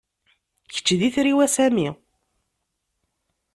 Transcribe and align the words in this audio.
Kečč 0.73 0.87
d 0.99 1.01
itri-w, 1.07 1.37
a 1.45 1.47
Sami. 1.55 1.87